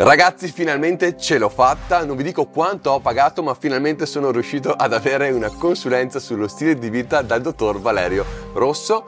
[0.00, 4.72] Ragazzi, finalmente ce l'ho fatta, non vi dico quanto ho pagato, ma finalmente sono riuscito
[4.72, 9.04] ad avere una consulenza sullo stile di vita dal dottor Valerio Rosso,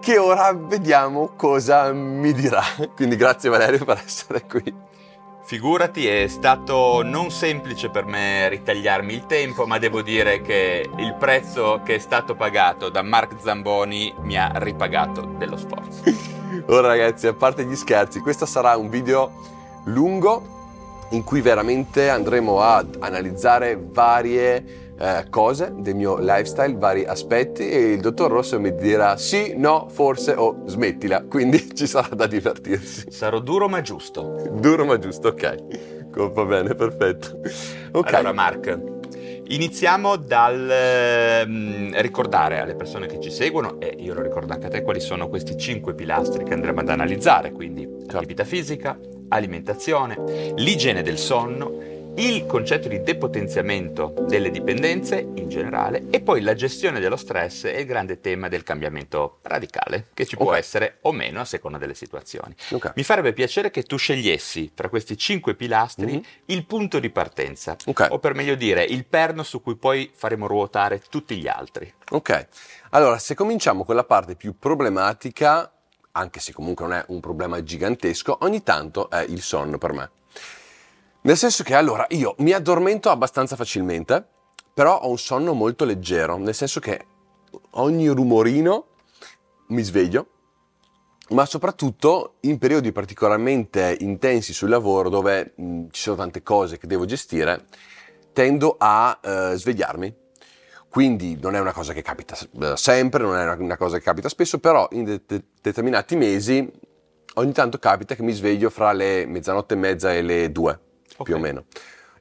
[0.00, 2.60] che ora vediamo cosa mi dirà.
[2.96, 4.74] Quindi grazie Valerio per essere qui.
[5.44, 11.14] Figurati, è stato non semplice per me ritagliarmi il tempo, ma devo dire che il
[11.14, 16.02] prezzo che è stato pagato da Mark Zamboni mi ha ripagato dello sforzo.
[16.66, 19.54] Ora ragazzi, a parte gli scherzi, questo sarà un video
[19.86, 20.54] lungo
[21.10, 27.92] in cui veramente andremo ad analizzare varie eh, cose del mio lifestyle, vari aspetti e
[27.92, 33.10] il dottor Rosso mi dirà sì, no, forse o smettila, quindi ci sarà da divertirsi.
[33.10, 34.48] Sarò duro ma giusto.
[34.52, 36.14] Duro ma giusto, ok.
[36.32, 37.40] Va bene, perfetto.
[37.92, 38.12] Ok.
[38.14, 38.94] Allora Mark,
[39.48, 44.68] Iniziamo dal eh, ricordare alle persone che ci seguono, e io lo ricordo anche a
[44.68, 48.16] te, quali sono questi cinque pilastri che andremo ad analizzare, quindi certo.
[48.16, 48.98] attività fisica,
[49.28, 56.54] alimentazione, l'igiene del sonno, il concetto di depotenziamento delle dipendenze in generale e poi la
[56.54, 60.60] gestione dello stress e il grande tema del cambiamento radicale che ci può okay.
[60.60, 62.54] essere o meno a seconda delle situazioni.
[62.70, 62.92] Okay.
[62.94, 66.22] Mi farebbe piacere che tu scegliessi tra questi cinque pilastri mm-hmm.
[66.46, 68.08] il punto di partenza okay.
[68.10, 71.92] o per meglio dire il perno su cui poi faremo ruotare tutti gli altri.
[72.12, 72.48] Ok,
[72.90, 75.70] allora se cominciamo con la parte più problematica
[76.16, 80.10] anche se comunque non è un problema gigantesco, ogni tanto è il sonno per me.
[81.22, 84.26] Nel senso che allora io mi addormento abbastanza facilmente,
[84.72, 87.04] però ho un sonno molto leggero, nel senso che
[87.72, 88.86] ogni rumorino
[89.68, 90.26] mi sveglio,
[91.30, 96.86] ma soprattutto in periodi particolarmente intensi sul lavoro dove mh, ci sono tante cose che
[96.86, 97.66] devo gestire,
[98.32, 100.24] tendo a eh, svegliarmi
[100.96, 104.30] quindi non è una cosa che capita eh, sempre, non è una cosa che capita
[104.30, 106.66] spesso, però in de- de- determinati mesi
[107.34, 110.70] ogni tanto capita che mi sveglio fra le mezzanotte e mezza e le due,
[111.12, 111.24] okay.
[111.24, 111.64] più o meno.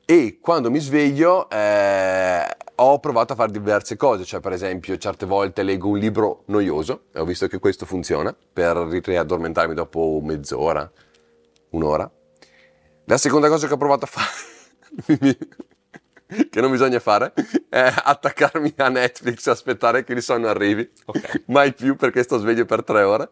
[0.03, 2.45] E quando mi sveglio eh,
[2.75, 7.03] ho provato a fare diverse cose, cioè per esempio certe volte leggo un libro noioso
[7.13, 10.91] e ho visto che questo funziona per riaddormentarmi dopo mezz'ora,
[11.69, 12.11] un'ora.
[13.05, 15.37] La seconda cosa che ho provato a fare
[16.49, 17.33] che non bisogna fare
[17.69, 20.89] è attaccarmi a Netflix aspettare che il sonno arrivi.
[21.05, 21.43] Okay.
[21.47, 23.31] Mai più perché sto sveglio per tre ore.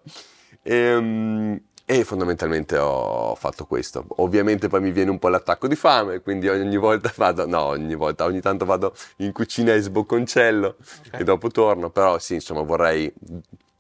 [0.61, 4.05] E, ehm, e, fondamentalmente ho fatto questo.
[4.17, 7.95] Ovviamente poi mi viene un po' l'attacco di fame, quindi ogni volta vado, no, ogni
[7.95, 10.77] volta, ogni tanto vado in cucina e sbocconcello
[11.07, 11.21] okay.
[11.21, 13.11] e dopo torno, però sì, insomma, vorrei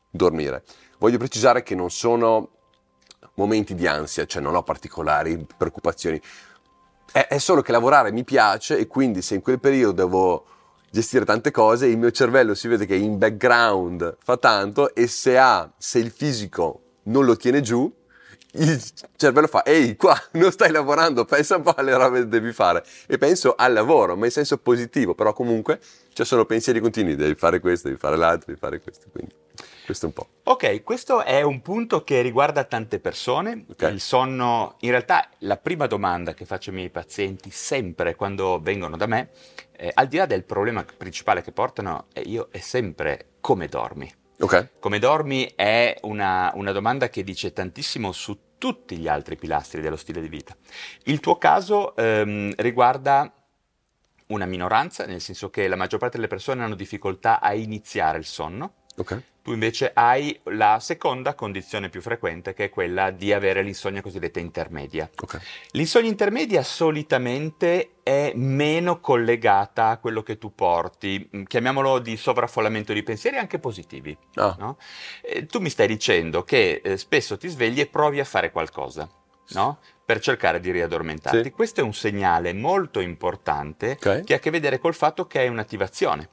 [0.09, 0.63] dormire.
[0.97, 2.49] Voglio precisare che non sono
[3.35, 6.21] momenti di ansia, cioè non ho particolari preoccupazioni
[7.11, 10.45] è, è solo che lavorare mi piace e quindi se in quel periodo devo
[10.91, 15.37] gestire tante cose, il mio cervello si vede che in background fa tanto e se
[15.37, 17.91] ha, se il fisico non lo tiene giù,
[18.55, 18.81] il
[19.15, 22.83] cervello fa, ehi, qua non stai lavorando, pensa un po' alle robe che devi fare.
[23.07, 25.79] E penso al lavoro, ma in senso positivo, però comunque
[26.13, 29.07] ci sono pensieri continui, devi fare questo, devi fare l'altro, devi fare questo.
[29.11, 29.33] Quindi
[29.85, 30.27] questo un po'.
[30.43, 33.65] Ok, questo è un punto che riguarda tante persone.
[33.71, 33.93] Okay.
[33.93, 38.97] Il sonno, in realtà la prima domanda che faccio ai miei pazienti sempre quando vengono
[38.97, 39.29] da me,
[39.75, 44.11] eh, al di là del problema principale che portano, è, io, è sempre come dormi.
[44.39, 44.69] Okay.
[44.79, 49.97] Come dormi è una, una domanda che dice tantissimo su tutti gli altri pilastri dello
[49.97, 50.55] stile di vita.
[51.03, 53.29] Il tuo caso ehm, riguarda
[54.27, 58.23] una minoranza, nel senso che la maggior parte delle persone hanno difficoltà a iniziare il
[58.23, 58.82] sonno.
[58.95, 59.23] Okay.
[59.41, 64.39] Tu invece hai la seconda condizione più frequente, che è quella di avere l'insonnia cosiddetta
[64.39, 65.09] intermedia.
[65.13, 65.41] Okay.
[65.71, 72.93] L'insonnia intermedia solitamente è meno collegata a quello che tu porti, mm, chiamiamolo di sovraffollamento
[72.93, 74.17] di pensieri anche positivi.
[74.35, 74.55] Ah.
[74.57, 74.77] No?
[75.21, 79.09] Eh, tu mi stai dicendo che eh, spesso ti svegli e provi a fare qualcosa.
[79.49, 79.79] No?
[80.05, 81.43] per cercare di riaddormentarti.
[81.43, 81.51] Sì.
[81.51, 84.23] Questo è un segnale molto importante okay.
[84.23, 86.29] che ha a che vedere col fatto che hai un'attivazione.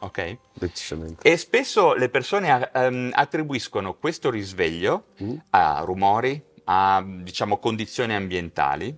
[0.00, 0.38] Ok?
[0.52, 1.28] Decisamente.
[1.28, 5.36] E spesso le persone um, attribuiscono questo risveglio mm.
[5.50, 8.96] a rumori, a diciamo condizioni ambientali.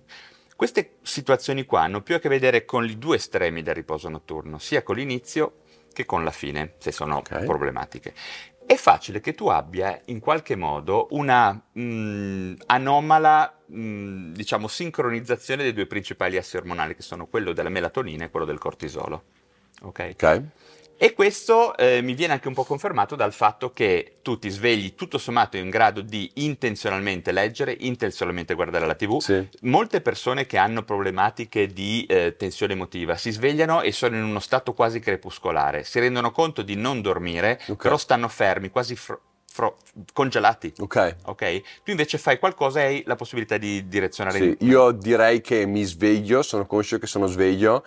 [0.55, 4.57] Queste situazioni qua hanno più a che vedere con i due estremi del riposo notturno,
[4.59, 5.61] sia con l'inizio
[5.93, 7.45] che con la fine, se sono okay.
[7.45, 8.13] problematiche.
[8.65, 14.67] È facile che tu abbia in qualche modo una mh, mm, anomala, mh, mm, diciamo,
[14.67, 19.23] sincronizzazione dei due principali assi ormonali, che sono quello della melatonina e quello del cortisolo.
[19.81, 20.09] Ok?
[20.13, 20.43] Ok.
[21.01, 24.95] E questo eh, mi viene anche un po' confermato dal fatto che tu ti svegli
[24.95, 29.21] tutto sommato in grado di intenzionalmente leggere, intenzionalmente guardare la TV.
[29.21, 29.47] Sì.
[29.61, 34.41] Molte persone che hanno problematiche di eh, tensione emotiva si svegliano e sono in uno
[34.41, 37.77] stato quasi crepuscolare, si rendono conto di non dormire, okay.
[37.77, 39.17] però stanno fermi, quasi fr-
[39.49, 39.77] fro-
[40.11, 40.73] congelati.
[40.79, 41.15] Ok.
[41.27, 41.61] Ok?
[41.85, 45.65] Tu invece fai qualcosa e hai la possibilità di direzionare Sì, il io direi che
[45.65, 47.85] mi sveglio, sono conscio che sono sveglio.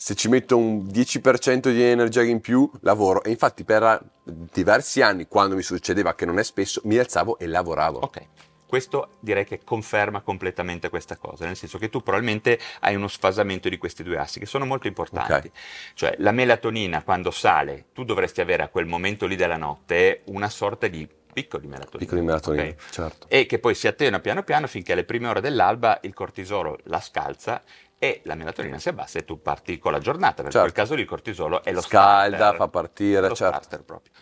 [0.00, 3.24] Se ci metto un 10% di energia in più, lavoro.
[3.24, 7.48] E infatti per diversi anni, quando mi succedeva, che non è spesso, mi alzavo e
[7.48, 7.98] lavoravo.
[7.98, 8.26] Ok.
[8.64, 13.68] Questo direi che conferma completamente questa cosa, nel senso che tu probabilmente hai uno sfasamento
[13.68, 15.48] di questi due assi che sono molto importanti.
[15.48, 15.94] Ok.
[15.94, 20.48] Cioè la melatonina quando sale, tu dovresti avere a quel momento lì della notte una
[20.48, 21.98] sorta di picco di melatonina.
[21.98, 22.90] Piccoli melatonina, ok?
[22.90, 23.26] certo.
[23.28, 27.00] E che poi si attena piano piano finché alle prime ore dell'alba il cortisolo la
[27.00, 27.62] scalza
[27.98, 30.72] e la melatonina si abbassa e tu parti con la giornata, perché in Certo.
[30.72, 32.56] quel caso lì il cortisolo è lo Scalda, starter.
[32.56, 33.54] fa partire, lo certo.
[33.62, 34.12] starter proprio.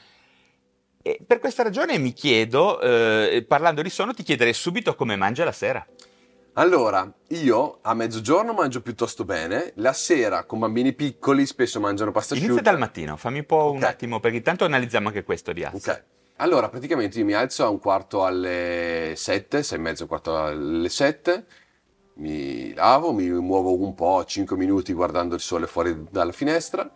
[1.03, 5.45] E per questa ragione mi chiedo, eh, parlando di sonno, ti chiederei subito come mangia
[5.45, 5.87] la sera.
[6.55, 12.35] Allora, io a mezzogiorno mangio piuttosto bene, la sera con bambini piccoli spesso mangiano pasta
[12.35, 12.71] Inizia asciutta.
[12.71, 13.83] dal mattino, fammi un po' un Ok.
[13.85, 15.91] attimo, perché intanto analizziamo anche questo di asse.
[15.91, 16.05] Ok.
[16.37, 20.37] Allora, praticamente io mi alzo a un quarto alle 7, sei e mezzo, un quarto
[20.45, 21.45] alle 7,
[22.17, 26.91] mi lavo, mi muovo un po', 5 minuti guardando il sole fuori dalla finestra,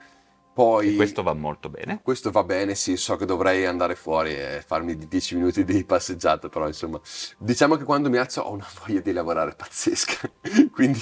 [0.52, 0.93] poi...
[0.94, 2.00] E questo va molto bene.
[2.02, 6.49] Questo va bene, sì, so che dovrei andare fuori e farmi 10 minuti di passeggiata,
[6.49, 7.00] però insomma,
[7.38, 10.31] diciamo che quando mi alzo ho una voglia di lavorare pazzesca,
[10.72, 11.00] quindi...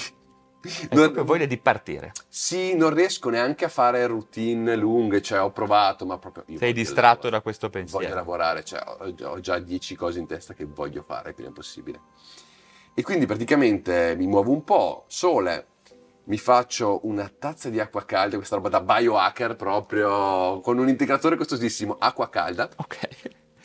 [0.91, 2.11] Non- proprio voglia di partire.
[2.27, 6.43] Sì, non riesco neanche a fare routine lunghe, cioè ho provato, ma proprio...
[6.47, 7.31] io Sei voglio distratto lavorare.
[7.37, 8.15] da questo Voglio pensiero.
[8.15, 12.01] lavorare, cioè ho, ho già 10 cose in testa che voglio fare il prima possibile.
[12.99, 15.67] E quindi praticamente mi muovo un po', sole,
[16.25, 21.37] mi faccio una tazza di acqua calda, questa roba da biohacker proprio, con un integratore
[21.37, 22.67] costosissimo, acqua calda.
[22.75, 23.07] Ok.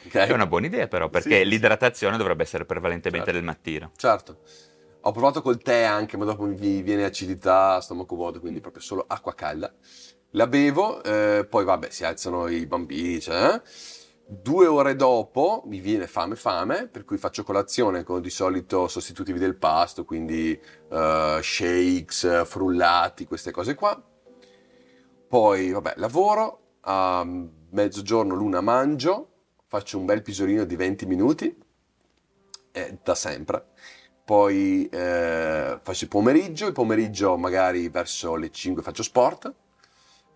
[0.06, 0.14] ok?
[0.14, 1.48] È una buona idea però, perché Sì, sì, sì.
[1.48, 3.40] l'idratazione dovrebbe essere prevalentemente Certo.
[3.40, 3.90] del mattino.
[3.96, 4.38] Certo.
[5.00, 9.04] Ho provato col tè anche, ma dopo mi viene acidità, stomaco vuoto, quindi proprio solo
[9.04, 9.74] acqua calda.
[10.30, 13.60] La bevo, eh, poi vabbè, si alzano i bambini, cioè, eh.
[14.26, 19.38] Due ore dopo mi viene fame fame, per cui faccio colazione con di solito sostitutivi
[19.38, 20.58] del pasto, quindi
[20.90, 24.02] eh, shakes, frullati, queste cose qua.
[25.28, 27.22] Poi, vabbè, lavoro, a
[27.70, 29.28] mezzogiorno l'una mangio,
[29.66, 31.62] faccio un bel pisolino di 20 minuti,
[32.72, 33.66] eh, da sempre.
[34.24, 39.52] Poi eh, faccio il pomeriggio, il pomeriggio magari verso le 5 faccio sport,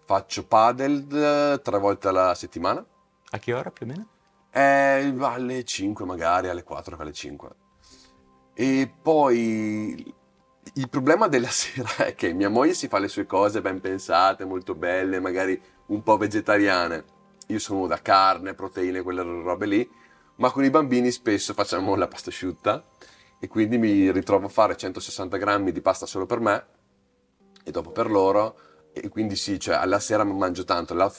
[0.04, 2.84] faccio padel eh, tre volte alla settimana,
[3.30, 4.08] A che ora più o meno?
[4.50, 7.48] eh, alle 5 magari, alle 4 alle 5.
[8.54, 10.14] E poi
[10.74, 14.44] il problema della sera è che mia moglie si fa le sue cose ben pensate,
[14.44, 17.04] molto belle, magari un po' vegetariane.
[17.48, 19.90] Io sono da carne, proteine, quelle robe lì,
[20.36, 22.84] ma con i bambini spesso facciamo la pasta asciutta
[23.40, 26.66] e quindi mi ritrovo a fare 160 grammi di pasta solo per me
[27.64, 28.58] e dopo per loro
[28.92, 30.94] e quindi sì, cioè alla sera mangio tanto.
[30.94, 31.12] La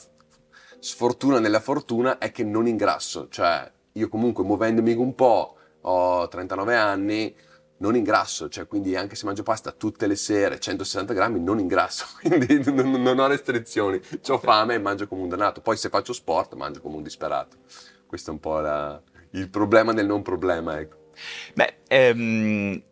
[0.80, 6.76] sfortuna nella fortuna è che non ingrasso, cioè io comunque muovendomi un po', ho 39
[6.76, 7.34] anni,
[7.78, 12.06] non ingrasso, cioè quindi anche se mangio pasta tutte le sere, 160 grammi, non ingrasso,
[12.20, 16.12] quindi non, non ho restrizioni, ho fame e mangio come un dannato, poi se faccio
[16.12, 17.58] sport mangio come un disperato,
[18.06, 19.00] questo è un po' la-
[19.32, 20.96] il problema del non problema, ecco.
[21.54, 22.82] Beh, ehm,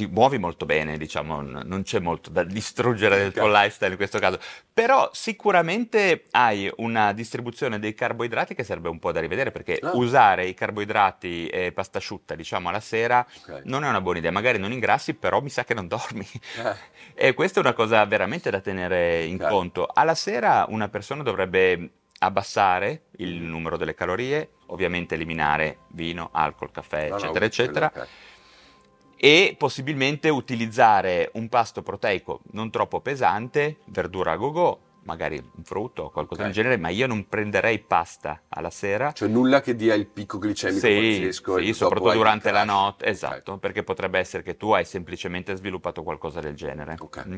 [0.00, 4.18] ti muovi molto bene, diciamo, non c'è molto da distruggere del tuo lifestyle in questo
[4.18, 4.38] caso,
[4.72, 9.90] però sicuramente hai una distribuzione dei carboidrati che serve un po' da rivedere, perché Ah.
[9.94, 13.62] usare i carboidrati e pasta asciutta, diciamo, alla sera Ok.
[13.64, 16.26] non è una buona idea, magari non ingrassi, però mi sa che non dormi.
[16.56, 16.74] Eh,
[17.30, 19.48] E questa è una cosa veramente da tenere in Ok.
[19.48, 19.86] conto.
[19.92, 27.08] Alla sera una persona dovrebbe abbassare il numero delle calorie, ovviamente eliminare vino, alcol, caffè,
[27.08, 28.08] no, no, eccetera, quello, eccetera, ok.
[29.22, 36.04] E possibilmente utilizzare un pasto proteico non troppo pesante, verdura a go-go, magari un frutto
[36.04, 36.46] o qualcosa Ok.
[36.46, 39.12] del genere, ma io non prenderei pasta alla sera.
[39.12, 41.58] Cioè nulla che dia il picco glicemico Sì, pazzesco.
[41.58, 46.40] sì, soprattutto durante la notte, esatto, perché potrebbe essere che tu hai semplicemente sviluppato qualcosa
[46.40, 46.96] del genere.
[46.98, 47.24] Ok.
[47.28, 47.36] Mm.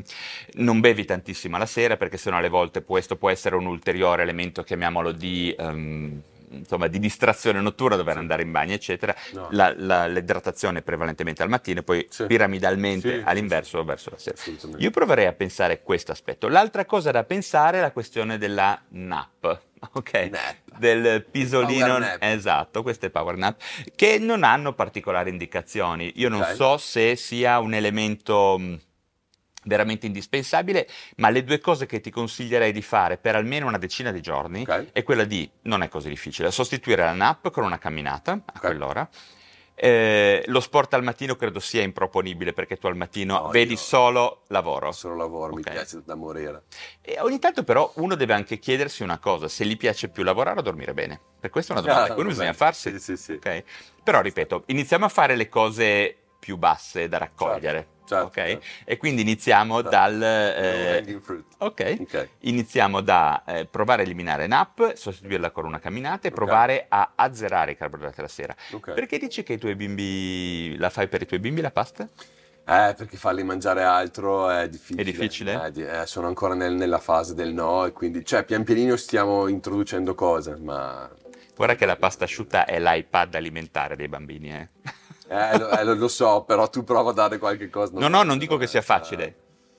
[0.53, 4.63] Non bevi tantissimo alla sera perché sennò alle volte questo può essere un ulteriore elemento,
[4.63, 6.21] chiamiamolo di, ehm,
[6.53, 8.19] insomma, di distrazione notturna, dover Sì.
[8.19, 9.15] andare in bagno, eccetera.
[9.33, 9.47] No.
[9.51, 12.25] La- la- l'idratazione prevalentemente al mattino e poi Sì.
[12.25, 14.37] piramidalmente Sì, all'inverso verso la sera.
[14.77, 16.47] Io proverei a pensare questo aspetto.
[16.47, 19.61] L'altra cosa da pensare è la questione della nap,
[19.93, 20.13] ok?
[20.31, 20.55] Nap.
[20.77, 23.61] Del pisolino, esatto, queste power nap,
[23.95, 26.11] che non hanno particolari indicazioni.
[26.15, 26.55] Io non Ok.
[26.55, 28.59] so se sia un elemento
[29.63, 34.11] veramente indispensabile, ma le due cose che ti consiglierei di fare per almeno una decina
[34.11, 34.91] di giorni Ok.
[34.91, 38.59] è quella di, non è così difficile, sostituire la nap con una camminata a Ok.
[38.59, 39.09] quell'ora
[39.75, 44.43] Eh, lo sport al mattino credo sia improponibile perché tu al mattino No, vedi solo
[44.49, 44.91] lavoro.
[44.91, 45.71] Solo lavoro, mi Ok.
[45.71, 46.65] piace da morire.
[47.01, 50.59] E ogni tanto però uno deve anche chiedersi una cosa, se gli piace più lavorare
[50.59, 51.19] o dormire bene.
[51.39, 52.91] Per questa è una domanda Ah, che uno bisogna farsi.
[52.91, 53.63] Sì, sì, sì.
[54.03, 57.77] Però ripeto, iniziamo a fare le cose più basse da raccogliere.
[57.79, 58.33] certo, ok?
[58.33, 58.65] certo.
[58.83, 59.89] E quindi iniziamo Certo.
[59.89, 60.21] dal...
[60.21, 61.45] Eh, fruit.
[61.57, 62.27] ok.
[62.41, 67.71] Iniziamo da eh, provare a eliminare NAP, sostituirla con una camminata e provare a azzerare
[67.71, 68.55] i carboidrati la sera.
[68.93, 72.07] Perché dici che i tuoi bimbi la fai per i tuoi bimbi la pasta?
[72.65, 75.01] Eh, perché farli mangiare altro è difficile.
[75.01, 75.65] È difficile?
[75.65, 78.95] Eh, di- eh, sono ancora nel- nella fase del no e quindi, cioè, pian pianino
[78.95, 81.09] stiamo introducendo cose, ma...
[81.55, 84.69] Guarda che la pasta asciutta è l'iPad alimentare dei bambini, eh.
[85.27, 87.97] Eh, lo, eh, lo- lo so, però tu prova a dare qualche cosa.
[87.97, 89.35] No, no, non dico che sia facile.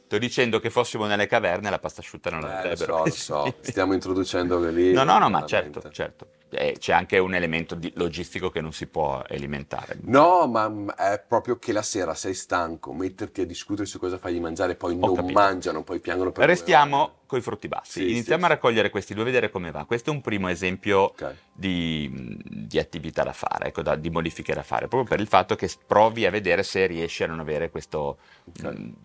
[0.07, 2.97] Sto dicendo che fossimo nelle caverne la pasta asciutta non la Eh, lo avrebbero.
[2.99, 4.93] so, lo so, stiamo introducendo lì.
[4.93, 5.81] No, no, no, ma veramente.
[5.81, 6.27] certo, certo.
[6.51, 9.99] Eh, c'è anche un elemento di- logistico che non si può alimentare.
[10.03, 14.19] No, ma mm, è proprio che la sera sei stanco, metterti a discutere su cosa
[14.19, 15.33] fargli mangiare, poi Ho non capito.
[15.33, 18.01] mangiano, poi piangono per Restiamo con i frutti bassi.
[18.03, 19.85] Sì, Iniziamo sì, a raccogliere questi due, vedere come va.
[19.85, 21.35] Questo è un primo esempio Ok.
[21.53, 25.57] di, di attività da fare, ecco, da- di modifiche da fare, proprio per il fatto
[25.57, 28.17] che provi a vedere se riesci a non avere questa Ok.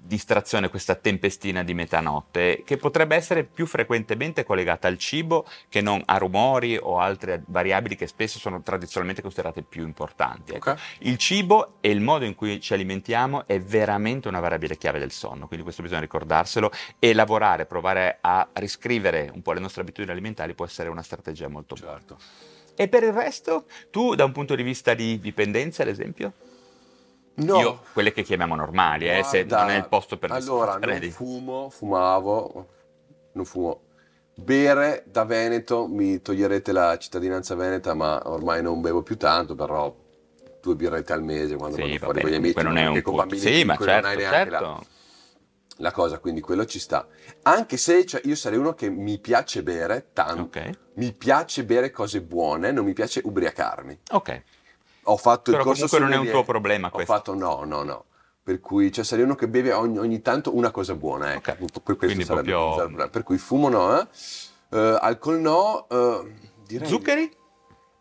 [0.02, 6.02] distrazione, questa tempestina di metanotte, che potrebbe essere più frequentemente collegata al cibo che non
[6.06, 10.54] a rumori o altre variabili che spesso sono tradizionalmente considerate più importanti.
[10.54, 10.72] ecco.
[10.72, 10.80] Ok.
[11.00, 15.12] Il cibo e il modo in cui ci alimentiamo è veramente una variabile chiave del
[15.12, 20.12] sonno, quindi questo bisogna ricordarselo e lavorare, provare a riscrivere un po' le nostre abitudini
[20.12, 21.98] alimentari può essere una strategia molto buona.
[21.98, 22.18] Certo.
[22.76, 26.32] E per il resto, tu da un punto di vista di dipendenza, ad esempio?
[27.36, 27.60] No.
[27.60, 31.70] Io, quelle che chiamiamo normali, eh, se non è il posto per Allora, non fumo,
[31.70, 32.68] fumavo,
[33.34, 33.82] non fumo.
[34.44, 39.94] Bere da Veneto, mi toglierete la cittadinanza veneta, ma ormai non bevo più tanto, però
[40.62, 43.02] due birrette al mese quando Sì, vado va fuori con gli amici, non è un
[43.02, 44.88] con bambini Sì, ma piccoli, non certo, hai neanche la- certo.
[45.78, 47.08] la cosa, quindi quello ci sta.
[47.44, 51.92] Anche se cioè, io sarei uno che mi piace bere tanto, Ok, mi piace bere
[51.92, 54.00] cose buone, non mi piace ubriacarmi.
[54.12, 54.42] ok.
[55.04, 57.14] Ho fatto Però il corso comunque non è un tuo problema Ho questo.
[57.14, 58.06] fatto no, no, no.
[58.50, 61.52] Per cui cioè, sarei uno che beve ogni, ogni tanto una cosa buona, ecco.
[61.52, 61.56] Ok.
[61.56, 64.08] Per questo Quindi sarebbe- proprio- sarebbe- Per cui fumo no, eh.
[64.72, 66.34] Eh, alcol no, eh,
[66.66, 66.88] direi...
[66.88, 67.32] Zuccheri?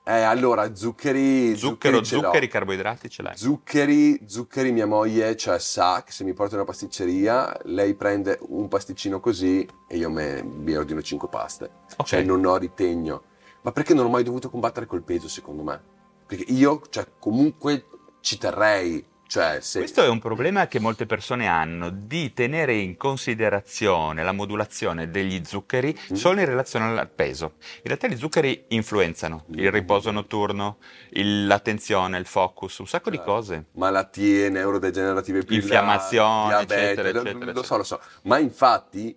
[0.05, 1.55] Eh, allora, zuccheri...
[1.55, 2.05] Zucchero, l'ho.
[2.05, 3.37] zuccheri, carboidrati ce l'hai.
[3.37, 8.39] Zuccheri, zuccheri mia moglie cioè, sa che se mi porta in una pasticceria lei prende
[8.49, 11.71] un pasticcino così e io me, mi ordino 5 paste.
[11.99, 12.07] Ok.
[12.07, 13.23] Cioè non ho ritegno.
[13.61, 15.79] Ma perché non ho mai dovuto combattere col peso secondo me?
[16.27, 17.85] Perché io cioè, comunque
[18.23, 19.05] ci terrei.
[19.29, 19.81] Cioè, se...
[19.81, 25.43] Questo è un problema che molte persone hanno di tenere in considerazione la modulazione degli
[25.45, 26.15] zuccheri Mm.
[26.15, 27.57] solo in relazione al peso.
[27.77, 29.71] In realtà gli zuccheri influenzano il Mm.
[29.71, 30.79] riposo notturno,
[31.11, 33.31] il- l'attenzione, il focus, un sacco di Certo.
[33.33, 33.65] cose.
[33.73, 38.01] malattie neurodegenerative più Infiammazione, diabete, eccetera, lo- eccetera, Lo so, lo so.
[38.23, 39.15] Ma infatti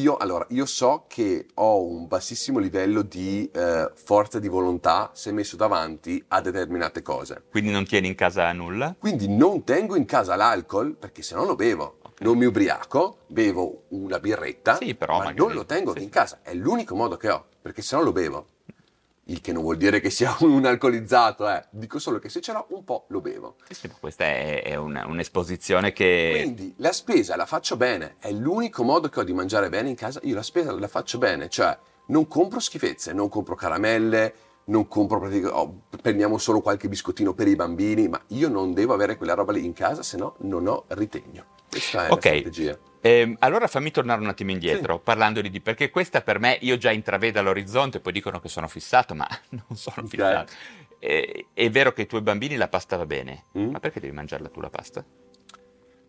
[0.00, 5.32] io, allora, io so che ho un bassissimo livello di eh, forza di volontà se
[5.32, 7.44] messo davanti a determinate cose.
[7.50, 8.94] Quindi non tieni in casa nulla.
[8.98, 11.98] Quindi non tengo in casa l'alcol perché se no lo bevo.
[12.20, 16.08] Non mi ubriaco, bevo una birretta, Sì, però ma magari- non lo tengo sì, in
[16.08, 16.40] casa.
[16.42, 18.46] È l'unico modo che ho, perché se no lo bevo.
[19.30, 21.64] Il che non vuol dire che sia un alcolizzato, eh.
[21.70, 23.56] Dico solo che se ce l'ho un po' lo bevo.
[23.68, 26.40] Sì, ma questa è, è una- un'esposizione che...
[26.42, 29.96] Quindi la spesa la faccio bene, è l'unico modo che ho di mangiare bene in
[29.96, 30.18] casa.
[30.22, 35.18] Io la spesa la faccio bene, cioè non compro schifezze, non compro caramelle, non compro
[35.20, 39.34] praticamente, oh, prendiamo solo qualche biscottino per i bambini, ma io non devo avere quella
[39.34, 41.44] roba lì in casa, se no non ho ritegno.
[41.70, 42.24] Questa è Ok.
[42.24, 42.78] la strategia.
[43.00, 45.60] Ehm, allora fammi tornare un attimo indietro, parlando di...
[45.60, 49.76] perché questa per me, io già intravedo all'orizzonte, poi dicono che sono fissato, ma non
[49.76, 50.08] sono Ok.
[50.08, 50.52] fissato.
[51.00, 53.70] Eh, è vero che ai tuoi bambini la pasta va bene, Mm.
[53.70, 55.04] ma perché devi mangiarla tu la pasta?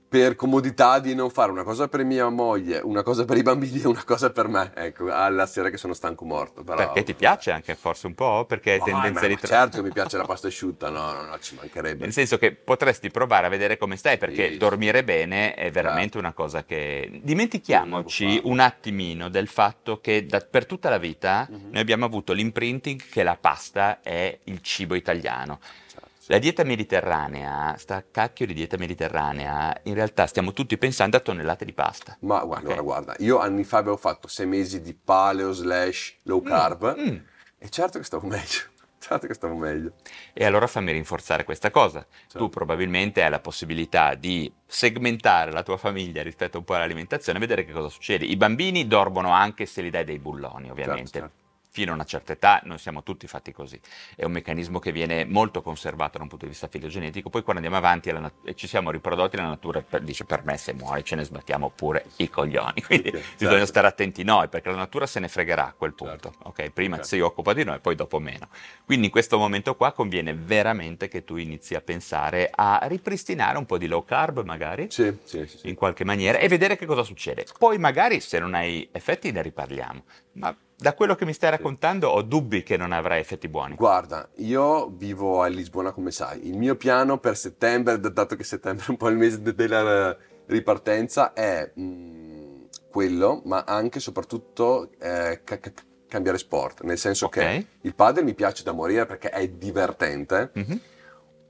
[0.09, 3.81] Per comodità di non fare una cosa per mia moglie, una cosa per i bambini
[3.81, 6.63] e una cosa per me, ecco, alla sera che sono stanco morto.
[6.63, 6.77] Però...
[6.77, 8.45] Perché ti piace anche forse un po'?
[8.45, 9.35] Perché hai Ma- tendenza di...
[9.37, 12.05] tra- certo che mi piace la pasta asciutta, no, no, no, ci mancherebbe.
[12.05, 14.57] Nel senso che potresti provare a vedere come stai, perché Sì.
[14.57, 17.21] dormire bene è veramente una cosa che...
[17.21, 21.67] Dimentichiamoci un attimino del fatto che da- per tutta la vita Mhm.
[21.69, 25.59] noi abbiamo avuto l'imprinting che la pasta è il cibo italiano.
[25.87, 26.08] Certo, sì.
[26.31, 31.65] La dieta mediterranea, sta cacchio di dieta mediterranea, in realtà stiamo tutti pensando a tonnellate
[31.65, 32.15] di pasta.
[32.19, 32.77] Ma guarda, Ok.
[32.77, 37.15] allora, guarda, io anni fa avevo fatto sei mesi di paleo slash low carb Mm.
[37.57, 38.61] e certo che stavo meglio,
[38.99, 39.93] certo che stavo meglio.
[40.33, 42.05] E allora fammi rinforzare questa cosa.
[42.07, 42.37] Certo.
[42.37, 47.41] Tu probabilmente hai la possibilità di segmentare la tua famiglia rispetto un po' all'alimentazione e
[47.41, 48.25] vedere che cosa succede.
[48.25, 51.09] I bambini dormono anche se li dai dei bulloni, ovviamente.
[51.09, 51.47] Certo, certo.
[51.71, 53.79] Fino a una certa età, noi siamo tutti fatti così.
[54.15, 57.61] È un meccanismo che viene molto conservato da un punto di vista filogenetico, poi quando
[57.61, 61.15] andiamo avanti nat- ci siamo riprodotti, la natura per, dice per me se muori ce
[61.15, 63.65] ne sbattiamo pure i coglioni, quindi okay, bisogna certo.
[63.65, 66.49] stare attenti noi, perché la natura se ne fregherà a quel punto, certo.
[66.49, 66.69] ok?
[66.71, 67.09] Prima certo.
[67.11, 68.49] si occupa di noi, poi dopo meno.
[68.85, 73.65] Quindi in questo momento qua conviene veramente che tu inizi a pensare a ripristinare un
[73.65, 77.03] po' di low carb magari, sì, sì, sì, in qualche maniera, e vedere che cosa
[77.03, 77.45] succede.
[77.57, 82.07] Poi magari se non hai effetti ne riparliamo, ma da quello che mi stai raccontando
[82.07, 83.75] ho dubbi che non avrai effetti buoni.
[83.75, 86.47] Guarda, io vivo a Lisbona come sai.
[86.47, 90.15] Il mio piano per settembre, dato che settembre è un po' il mese de- della
[90.45, 95.73] ripartenza, è mh, mm, quello, ma anche e soprattutto eh, ca- ca-
[96.07, 96.83] cambiare sport.
[96.83, 97.59] Nel senso okay.
[97.59, 100.51] che il padre mi piace da morire perché è divertente.
[100.57, 100.77] Mm-hmm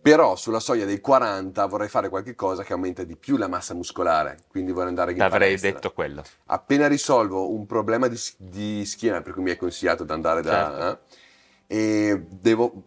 [0.02, 4.40] però sulla soglia dei 40 vorrei fare qualcosa che aumenta di più la massa muscolare,
[4.48, 6.24] quindi vorrei andare in T'avrei detto quello.
[6.46, 10.52] Appena risolvo un problema di, di, schiena, per cui mi hai consigliato di andare da...
[10.52, 11.16] Certo.
[11.68, 12.84] Eh, e devo...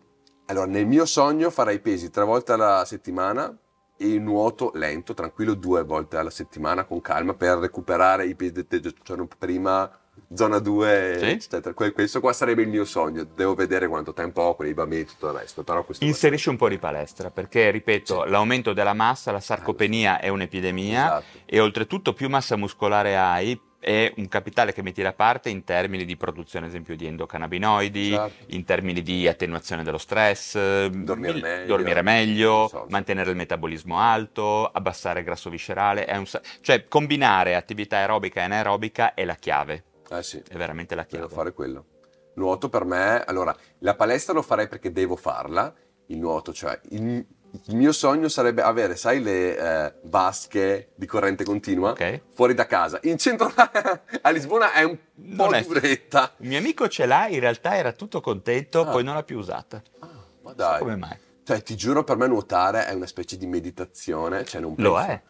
[0.46, 3.56] Allora, nel mio sogno farei pesi tre volte alla settimana
[3.96, 8.94] e nuoto lento, tranquillo, due volte alla settimana con calma per recuperare i pesi del
[9.02, 9.90] giorno prima
[10.34, 11.24] zona 2, sì?
[11.26, 11.74] eccetera.
[11.74, 13.24] Questo qua sarebbe il mio sogno.
[13.24, 15.62] Devo vedere quanto tempo ho con i bambini e tutto il resto.
[15.62, 18.30] Però Inserisci un po' di palestra perché, ripeto, sì.
[18.30, 21.38] l'aumento della massa, la sarcopenia è un'epidemia esatto.
[21.44, 26.04] e oltretutto più massa muscolare hai, è un capitale che metti da parte in termini
[26.04, 28.32] di produzione, ad esempio, di endocannabinoidi, esatto.
[28.48, 32.86] in termini di attenuazione dello stress, dormire il, meglio, dormire meglio so.
[32.90, 36.24] mantenere il metabolismo alto, abbassare il grasso viscerale, un,
[36.60, 39.84] cioè combinare attività aerobica e anaerobica è la chiave.
[40.16, 40.42] Eh sì.
[40.46, 41.26] È veramente la chiave.
[41.26, 41.86] Devo fare quello.
[42.34, 45.72] Nuoto per me, allora, la palestra lo farei perché devo farla,
[46.06, 47.24] il nuoto, cioè il,
[47.66, 52.22] il mio sogno sarebbe avere, sai, le eh, vasche di corrente continua okay.
[52.30, 52.98] fuori da casa.
[53.02, 54.96] In centro a Lisbona è un
[55.36, 56.34] po' non duretta.
[56.38, 58.90] Un mio amico ce l'ha, in realtà era tutto contento, ah.
[58.90, 59.82] poi non l'ha più usata.
[59.98, 60.08] Ah,
[60.42, 60.78] ma dai.
[60.78, 61.18] So come mai?
[61.44, 64.44] Cioè, ti giuro, per me nuotare è una specie di meditazione.
[64.44, 64.90] Cioè non penso...
[64.90, 65.20] Lo è.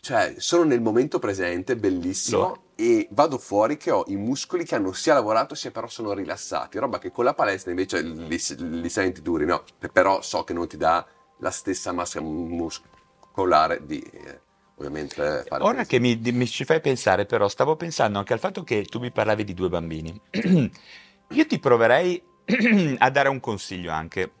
[0.00, 4.92] Cioè, sono nel momento presente, bellissimo, e vado fuori che ho i muscoli che hanno
[4.92, 6.78] sia lavorato sia però sono rilassati.
[6.78, 9.64] Roba che con la palestra invece li, li senti duri, no?
[9.90, 11.04] Però so che non ti dà
[11.38, 13.98] la stessa massa muscolare di...
[14.00, 14.40] Eh,
[14.76, 18.62] ovviamente fare Ora che mi, mi, ci fai pensare, però, stavo pensando anche al fatto
[18.62, 20.20] che tu mi parlavi di due bambini.
[21.30, 22.22] Io ti proverei
[22.98, 24.32] a dare un consiglio anche.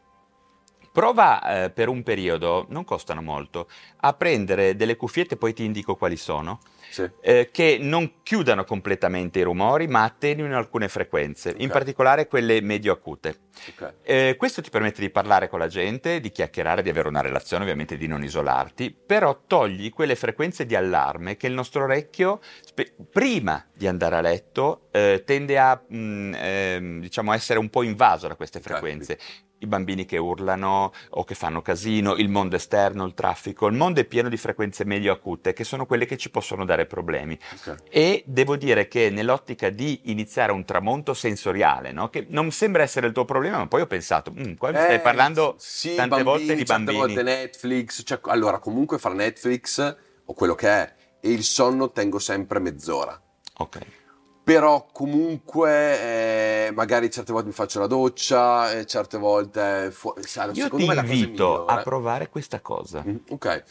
[0.96, 5.94] Prova eh, per un periodo, non costano molto, a prendere delle cuffiette, poi ti indico
[5.94, 7.06] quali sono, sì.
[7.20, 11.62] eh, che non chiudano completamente i rumori, ma attenuino alcune frequenze, okay.
[11.62, 13.40] in particolare quelle medio acute.
[13.74, 13.92] Okay.
[14.04, 17.64] Eh, questo ti permette di parlare con la gente, di chiacchierare, di avere una relazione,
[17.64, 22.94] ovviamente di non isolarti, però togli quelle frequenze di allarme che il nostro orecchio, spe-
[23.12, 27.82] prima di andare a letto, eh, tende a mh, mm, ehm, diciamo essere un po'
[27.82, 29.12] invaso da queste frequenze.
[29.12, 33.74] Okay i bambini che urlano o che fanno casino, il mondo esterno, il traffico, il
[33.74, 37.38] mondo è pieno di frequenze medio acute che sono quelle che ci possono dare problemi.
[37.60, 37.76] Okay.
[37.88, 42.08] E devo dire che nell'ottica di iniziare un tramonto sensoriale, no?
[42.08, 44.96] che non sembra essere il tuo problema, ma poi ho pensato, mm, qua mi stai
[44.96, 46.98] eh, parlando sì, tante bambini, volte di bambini.
[46.98, 51.90] Tante volte Netflix, cioè, allora comunque fra Netflix o quello che è e il sonno
[51.90, 53.20] tengo sempre mezz'ora.
[53.58, 54.04] Ok
[54.46, 60.52] però comunque eh, magari certe volte mi faccio la doccia, e certe volte fu- sai,
[60.52, 63.02] Io ti invito a provare questa cosa.
[63.04, 63.64] Mm, ok.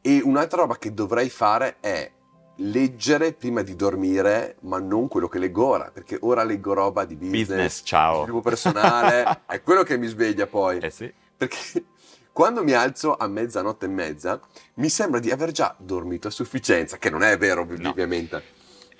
[0.00, 2.10] E un'altra roba che dovrei fare è
[2.56, 7.14] leggere prima di dormire, ma non quello che leggo ora, perché ora leggo roba di
[7.14, 8.22] business, business ciao.
[8.22, 10.78] sviluppo personale, è quello che mi sveglia poi.
[10.78, 11.12] Eh sì.
[11.36, 11.84] Perché
[12.32, 14.40] quando mi alzo a mezzanotte e mezza,
[14.74, 17.90] mi sembra di aver già dormito a sufficienza, che non è vero, no.
[17.90, 18.55] ovviamente.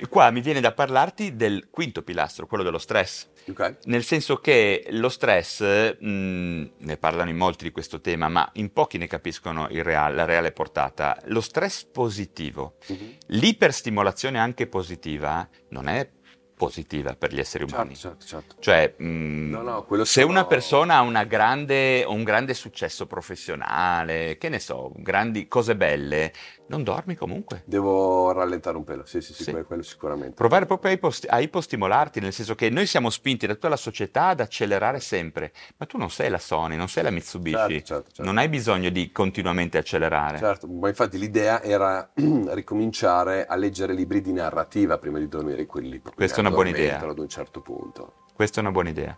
[0.09, 3.29] Qua mi viene da parlarti del quinto pilastro, quello dello stress.
[3.49, 3.77] Okay.
[3.85, 5.61] Nel senso che lo stress,
[5.99, 10.15] mh, mm, ne parlano in molti di questo tema, ma in pochi ne capiscono reale,
[10.15, 11.17] la reale portata.
[11.27, 13.17] Lo stress positivo, uh-huh.
[13.29, 16.09] l'iperstimolazione anche positiva, non è
[16.57, 17.95] positiva per gli esseri umani.
[17.95, 18.57] Certo, certo, certo.
[18.61, 20.29] Cioè, mh, mm, no, no, se sono...
[20.29, 26.33] una persona ha grande, un grande successo professionale, che ne so, grandi cose belle,
[26.69, 27.63] non dormi comunque.
[27.67, 29.53] Devo rallentare un pelo, sì, sì, sì, sì.
[29.67, 30.35] quello sicuramente.
[30.35, 33.77] Provare proprio a, ipost- a ipostimolarti, nel senso che noi siamo spinti da tutta la
[33.77, 37.85] società ad accelerare sempre, ma tu non sei la Sony, non sei la Mitsubishi, certo,
[37.85, 38.23] certo, certo.
[38.25, 40.39] non hai bisogno di continuamente accelerare.
[40.39, 46.01] Certo, ma infatti l'idea era ricominciare a leggere libri di narrativa prima di dormire, quelli
[46.17, 47.01] è una buona idea.
[47.01, 48.13] ad un certo punto.
[48.33, 49.17] Questa è una buona idea,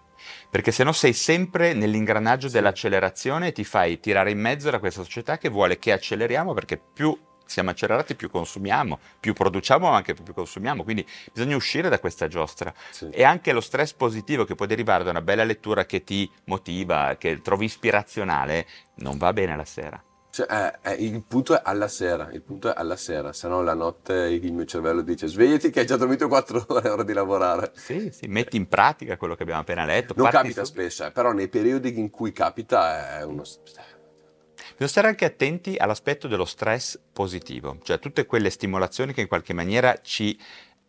[0.49, 2.55] perché se no sei sempre nell'ingranaggio sì.
[2.55, 6.79] dell'accelerazione e ti fai tirare in mezzo da questa società che vuole che acceleriamo perché
[6.79, 11.99] più siamo accelerati più consumiamo, più produciamo ma anche più consumiamo, quindi bisogna uscire da
[11.99, 12.73] questa giostra.
[12.91, 13.09] Sì.
[13.11, 17.17] E anche lo stress positivo che può derivare da una bella lettura che ti motiva,
[17.19, 20.01] che trovi ispirazionale, non va bene la sera.
[20.39, 23.61] Cioè, eh, eh, il punto è alla sera, il punto è alla sera, se no
[23.61, 27.03] la notte il mio cervello dice svegliati che hai già dormito 4 ore, è ora
[27.03, 27.73] di lavorare.
[27.75, 30.15] Sì, sì, metti in pratica quello che abbiamo appena letto.
[30.17, 30.83] Non capita subito.
[30.83, 33.43] spesso, eh, però nei periodi in cui capita è uno...
[33.43, 39.55] Bisogna stare anche attenti all'aspetto dello stress positivo, cioè tutte quelle stimolazioni che in qualche
[39.55, 40.39] maniera ci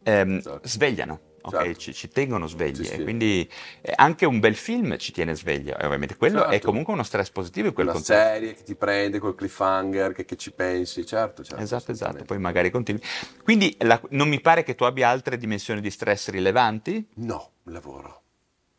[0.03, 0.59] ehm, Certo.
[0.67, 1.19] svegliano.
[1.41, 1.57] Ok?
[1.57, 1.79] Certo.
[1.79, 3.03] Ci, ci tengono svegli Sì, e sì.
[3.03, 3.49] quindi
[3.81, 6.67] eh, anche un bel film ci tiene svegli e ovviamente quello è Certo.
[6.67, 10.25] comunque uno stress positivo in quel Una contesto serie che ti prende col cliffhanger, che,
[10.25, 11.63] che ci pensi, certo, certo.
[11.63, 13.01] esatto esatto poi magari continui
[13.43, 18.21] quindi la- non mi pare che tu abbia altre dimensioni di stress rilevanti No, lavoro.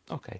[0.09, 0.39] ok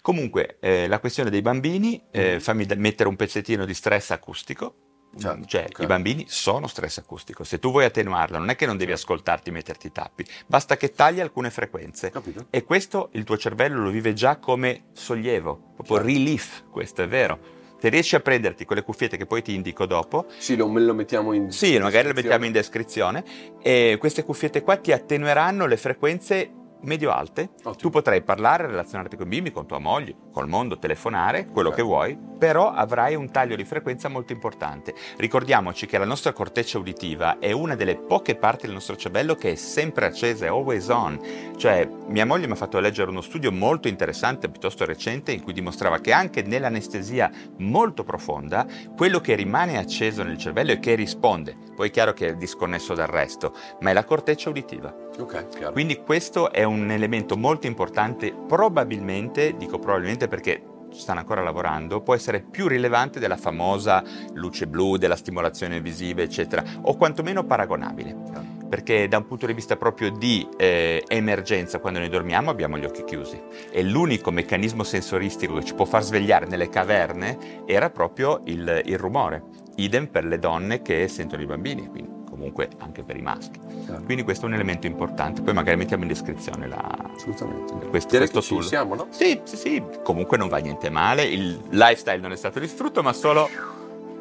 [0.00, 4.74] comunque eh, la questione dei bambini eh, fammi da- mettere un pezzettino di stress acustico
[5.18, 5.80] Certo, cioè, ok.
[5.80, 7.44] i bambini sono stress acustico.
[7.44, 10.76] Se tu vuoi attenuarlo, non è che non devi ascoltarti e metterti i tappi, basta
[10.76, 12.10] che tagli alcune frequenze.
[12.10, 12.46] Capito?
[12.50, 16.12] E questo il tuo cervello lo vive già come sollievo, proprio Certo.
[16.12, 17.60] relief, questo è vero.
[17.78, 21.32] Se riesci a prenderti quelle cuffiette che poi ti indico dopo, Sì, lo, lo mettiamo
[21.32, 21.50] in...
[21.50, 23.24] sì, magari le mettiamo in descrizione,
[23.60, 27.50] e queste cuffiette qua ti attenueranno le frequenze medio-alte.
[27.58, 27.74] Ottimo.
[27.74, 31.74] Tu potrai parlare, relazionarti con i bimbi, con tua moglie, col mondo, telefonare, quello Ok.
[31.76, 34.94] che vuoi, però avrai un taglio di frequenza molto importante.
[35.16, 39.52] Ricordiamoci che la nostra corteccia uditiva è una delle poche parti del nostro cervello che
[39.52, 41.20] è sempre accesa, è always on.
[41.56, 45.52] Cioè, mia moglie mi ha fatto leggere uno studio molto interessante, piuttosto recente, in cui
[45.52, 48.66] dimostrava che anche nell'anestesia molto profonda,
[48.96, 52.94] quello che rimane acceso nel cervello e che risponde, poi è chiaro che è disconnesso
[52.94, 54.94] dal resto, ma è la corteccia uditiva.
[55.18, 55.72] Ok, chiaro.
[55.72, 62.02] Quindi questo è un elemento molto importante, probabilmente, dico probabilmente perché ci stanno ancora lavorando,
[62.02, 64.02] può essere più rilevante della famosa
[64.34, 68.60] luce blu, della stimolazione visiva, eccetera, o quantomeno paragonabile.
[68.68, 72.84] Perché da un punto di vista proprio di eh, emergenza, quando noi dormiamo abbiamo gli
[72.84, 73.38] occhi chiusi
[73.70, 78.98] e l'unico meccanismo sensoristico che ci può far svegliare nelle caverne era proprio il, il
[78.98, 79.42] rumore.
[79.76, 83.58] Idem per le donne che sentono i bambini, quindi comunque anche per i maschi.
[83.84, 84.02] Chiaro.
[84.02, 85.42] Quindi questo è un elemento importante.
[85.42, 87.10] Poi magari mettiamo in descrizione la...
[87.14, 87.86] Assolutamente.
[87.88, 88.64] questo, Direi questo tool.
[88.64, 89.06] siamo, no?
[89.10, 91.22] Sì, sì, sì, comunque non va niente male.
[91.24, 93.48] Il lifestyle non è stato distrutto, ma solo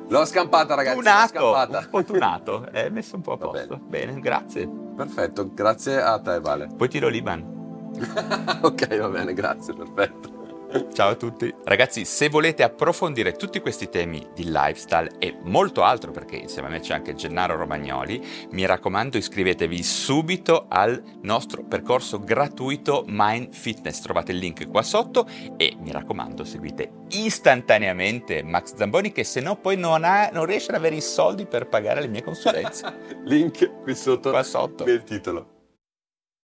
[0.07, 0.97] L'ho scampata, ragazzi.
[0.97, 1.27] l'ho tunato.
[1.29, 1.79] scampata.
[1.79, 2.67] Un po' tunato.
[2.71, 3.79] È messo un po' a posto.
[3.88, 4.19] Bene.
[4.19, 4.69] grazie.
[4.95, 6.67] Perfetto, grazie a te, Vale.
[6.75, 7.60] Poi tiro l'Iban.
[8.62, 10.39] ok, va bene, grazie, perfetto.
[10.93, 11.53] Ciao a tutti.
[11.65, 16.71] Ragazzi, se volete approfondire tutti questi temi di lifestyle e molto altro, perché insieme a
[16.71, 23.99] me c'è anche Gennaro Romagnoli, mi raccomando iscrivetevi subito al nostro percorso gratuito Mind Fitness.
[23.99, 29.57] Trovate il link qua sotto e mi raccomando seguite istantaneamente Max Zamboni che se no
[29.57, 33.19] poi non, ha, non riesce ad avere i soldi per pagare le mie consulenze.
[33.25, 34.86] Link qui sotto qua sotto.
[34.86, 35.60] nel titolo.